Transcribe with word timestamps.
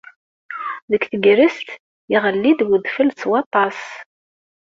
Deg 0.91 1.01
tegrest, 1.09 1.69
iɣelli-d 2.15 2.59
udfel 2.75 3.09
s 3.19 3.21
waṭas. 3.29 3.79